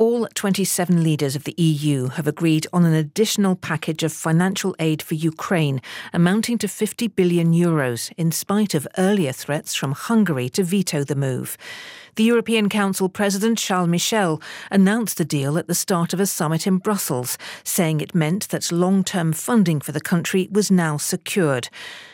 All 0.00 0.26
27 0.34 1.02
leaders 1.02 1.36
of 1.36 1.44
the 1.44 1.54
EU 1.58 2.08
have 2.08 2.26
agreed 2.26 2.66
on 2.72 2.86
an 2.86 2.94
additional 2.94 3.54
package 3.54 4.02
of 4.02 4.14
financial 4.14 4.74
aid 4.78 5.02
for 5.02 5.14
Ukraine, 5.14 5.82
amounting 6.14 6.56
to 6.56 6.68
50 6.68 7.08
billion 7.08 7.52
euros, 7.52 8.10
in 8.16 8.32
spite 8.32 8.72
of 8.72 8.88
earlier 8.96 9.30
threats 9.30 9.74
from 9.74 9.92
Hungary 9.92 10.48
to 10.48 10.64
veto 10.64 11.04
the 11.04 11.14
move. 11.14 11.58
The 12.14 12.24
European 12.24 12.70
Council 12.70 13.10
President 13.10 13.58
Charles 13.58 13.90
Michel 13.90 14.40
announced 14.70 15.18
the 15.18 15.24
deal 15.26 15.58
at 15.58 15.66
the 15.66 15.74
start 15.74 16.14
of 16.14 16.20
a 16.20 16.24
summit 16.24 16.66
in 16.66 16.78
Brussels, 16.78 17.36
saying 17.62 18.00
it 18.00 18.14
meant 18.14 18.48
that 18.48 18.72
long 18.72 19.04
term 19.04 19.34
funding 19.34 19.82
for 19.82 19.92
the 19.92 20.00
country 20.00 20.48
was 20.50 20.70
now 20.70 20.96
secured. 20.96 21.68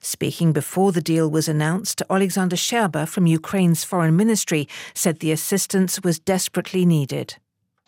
Speaking 0.00 0.52
before 0.52 0.90
the 0.90 1.00
deal 1.00 1.30
was 1.30 1.46
announced, 1.46 2.02
Alexander 2.10 2.56
Scherba 2.56 3.06
from 3.06 3.28
Ukraine's 3.28 3.84
foreign 3.84 4.16
ministry 4.16 4.66
said 4.94 5.20
the 5.20 5.30
assistance 5.30 6.02
was 6.02 6.18
desperately 6.18 6.84
needed. 6.84 7.36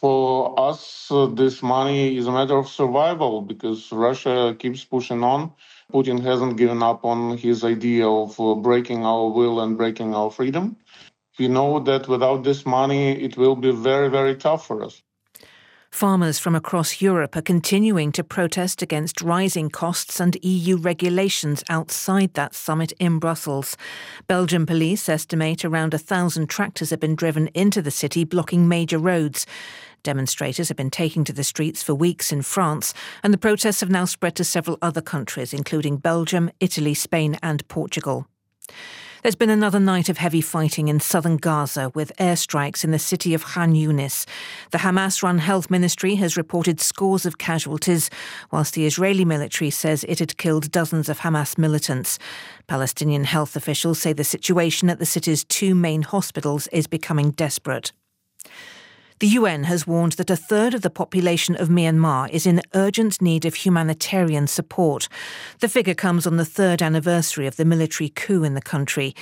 For 0.00 0.52
us, 0.60 1.10
uh, 1.10 1.26
this 1.26 1.62
money 1.62 2.18
is 2.18 2.26
a 2.26 2.32
matter 2.32 2.56
of 2.56 2.68
survival 2.68 3.40
because 3.40 3.90
Russia 3.90 4.54
keeps 4.58 4.84
pushing 4.84 5.24
on. 5.24 5.52
Putin 5.90 6.22
hasn't 6.22 6.58
given 6.58 6.82
up 6.82 7.02
on 7.04 7.38
his 7.38 7.64
idea 7.64 8.06
of 8.06 8.38
uh, 8.38 8.54
breaking 8.56 9.06
our 9.06 9.30
will 9.30 9.60
and 9.60 9.78
breaking 9.78 10.14
our 10.14 10.30
freedom. 10.30 10.76
We 11.38 11.48
know 11.48 11.80
that 11.80 12.08
without 12.08 12.44
this 12.44 12.66
money, 12.66 13.12
it 13.22 13.38
will 13.38 13.56
be 13.56 13.70
very, 13.70 14.10
very 14.10 14.36
tough 14.36 14.66
for 14.66 14.84
us. 14.84 15.02
Farmers 15.90 16.38
from 16.38 16.54
across 16.54 17.00
Europe 17.00 17.36
are 17.36 17.42
continuing 17.42 18.12
to 18.12 18.22
protest 18.22 18.82
against 18.82 19.22
rising 19.22 19.70
costs 19.70 20.20
and 20.20 20.36
EU 20.42 20.76
regulations 20.76 21.64
outside 21.70 22.34
that 22.34 22.54
summit 22.54 22.92
in 22.98 23.18
Brussels. 23.18 23.78
Belgian 24.26 24.66
police 24.66 25.08
estimate 25.08 25.64
around 25.64 25.94
a 25.94 25.98
thousand 25.98 26.48
tractors 26.48 26.90
have 26.90 27.00
been 27.00 27.14
driven 27.14 27.46
into 27.54 27.80
the 27.80 27.90
city, 27.90 28.24
blocking 28.24 28.68
major 28.68 28.98
roads. 28.98 29.46
Demonstrators 30.06 30.68
have 30.68 30.76
been 30.76 30.88
taking 30.88 31.24
to 31.24 31.32
the 31.32 31.42
streets 31.42 31.82
for 31.82 31.92
weeks 31.92 32.30
in 32.30 32.40
France, 32.42 32.94
and 33.24 33.34
the 33.34 33.38
protests 33.38 33.80
have 33.80 33.90
now 33.90 34.04
spread 34.04 34.36
to 34.36 34.44
several 34.44 34.78
other 34.80 35.00
countries, 35.00 35.52
including 35.52 35.96
Belgium, 35.96 36.48
Italy, 36.60 36.94
Spain, 36.94 37.36
and 37.42 37.66
Portugal. 37.66 38.28
There's 39.24 39.34
been 39.34 39.50
another 39.50 39.80
night 39.80 40.08
of 40.08 40.18
heavy 40.18 40.40
fighting 40.40 40.86
in 40.86 41.00
southern 41.00 41.38
Gaza 41.38 41.90
with 41.92 42.16
airstrikes 42.18 42.84
in 42.84 42.92
the 42.92 43.00
city 43.00 43.34
of 43.34 43.44
Khan 43.44 43.74
Yunis. 43.74 44.26
The 44.70 44.78
Hamas 44.78 45.24
run 45.24 45.38
health 45.38 45.70
ministry 45.70 46.14
has 46.14 46.36
reported 46.36 46.80
scores 46.80 47.26
of 47.26 47.38
casualties, 47.38 48.08
whilst 48.52 48.74
the 48.74 48.86
Israeli 48.86 49.24
military 49.24 49.70
says 49.70 50.04
it 50.04 50.20
had 50.20 50.36
killed 50.36 50.70
dozens 50.70 51.08
of 51.08 51.18
Hamas 51.18 51.58
militants. 51.58 52.20
Palestinian 52.68 53.24
health 53.24 53.56
officials 53.56 53.98
say 53.98 54.12
the 54.12 54.22
situation 54.22 54.88
at 54.88 55.00
the 55.00 55.04
city's 55.04 55.42
two 55.42 55.74
main 55.74 56.02
hospitals 56.02 56.68
is 56.68 56.86
becoming 56.86 57.32
desperate. 57.32 57.90
The 59.18 59.28
UN 59.28 59.64
has 59.64 59.86
warned 59.86 60.12
that 60.12 60.28
a 60.28 60.36
third 60.36 60.74
of 60.74 60.82
the 60.82 60.90
population 60.90 61.56
of 61.56 61.70
Myanmar 61.70 62.28
is 62.28 62.44
in 62.44 62.60
urgent 62.74 63.22
need 63.22 63.46
of 63.46 63.54
humanitarian 63.54 64.46
support. 64.46 65.08
The 65.60 65.70
figure 65.70 65.94
comes 65.94 66.26
on 66.26 66.36
the 66.36 66.44
third 66.44 66.82
anniversary 66.82 67.46
of 67.46 67.56
the 67.56 67.64
military 67.64 68.10
coup 68.10 68.44
in 68.44 68.52
the 68.52 68.60
country. 68.60 69.14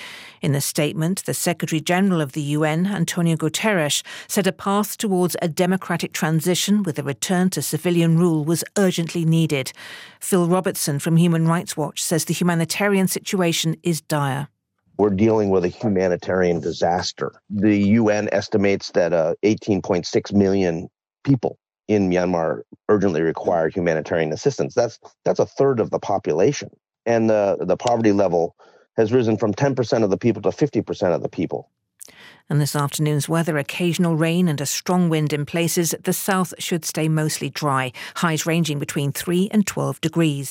In 0.43 0.57
a 0.57 0.61
statement, 0.61 1.25
the 1.27 1.33
Secretary 1.33 1.81
General 1.81 2.21
of 2.21 2.33
the 2.33 2.43
UN, 2.43 2.89
Antonio 2.89 3.37
Guterres, 3.37 4.03
said 4.27 4.49
a 4.49 4.53
path 4.53 4.99
towards 4.99 5.37
a 5.41 5.47
democratic 5.47 6.13
transition 6.13 6.83
with 6.83 6.99
a 6.99 7.05
return 7.05 7.49
to 7.51 7.63
civilian 7.63 8.19
rule 8.19 8.45
was 8.45 8.65
urgently 8.77 9.25
needed. 9.25 9.71
Phil 10.19 10.49
Robertson 10.49 10.99
from 10.99 11.19
Human 11.19 11.47
Rights 11.47 11.77
Watch 11.77 12.03
says 12.03 12.25
the 12.25 12.35
humanitarian 12.35 13.07
situation 13.07 13.77
is 13.85 14.01
dire 14.01 14.49
we're 14.97 15.11
dealing 15.11 15.51
with 15.51 15.65
a 15.65 15.69
humanitarian 15.69 16.61
disaster. 16.61 17.33
The 17.51 17.77
UN 17.77 18.29
estimates 18.33 18.91
that 18.93 19.13
uh, 19.13 19.35
18.6 19.45 20.33
million 20.33 20.89
people 21.25 21.59
in 21.89 22.09
Myanmar 22.09 22.63
urgently 22.89 23.23
require 23.23 23.69
humanitarian 23.69 24.33
assistance. 24.33 24.75
That's 24.75 24.99
that's 25.25 25.41
a 25.41 25.47
third 25.47 25.81
of 25.81 25.91
the 25.91 25.99
population, 25.99 26.71
and 27.07 27.29
the 27.29 27.59
the 27.61 27.77
poverty 27.77 28.13
level 28.13 28.57
has 28.97 29.13
risen 29.13 29.37
from 29.37 29.53
10% 29.53 30.05
of 30.05 30.11
the 30.11 30.17
people 30.17 30.41
to 30.41 30.51
50% 30.51 31.15
of 31.15 31.21
the 31.21 31.29
people. 31.29 31.69
And 32.49 32.61
this 32.61 32.77
afternoon's 32.77 33.29
weather 33.29 33.57
occasional 33.57 34.17
rain 34.17 34.49
and 34.49 34.61
a 34.61 34.67
strong 34.67 35.09
wind 35.09 35.33
in 35.33 35.47
places. 35.47 35.95
The 36.03 36.13
south 36.13 36.53
should 36.59 36.85
stay 36.85 37.09
mostly 37.09 37.49
dry, 37.49 37.93
highs 38.17 38.45
ranging 38.45 38.79
between 38.79 39.13
3 39.13 39.49
and 39.51 39.67
12 39.67 40.01
degrees. 40.01 40.43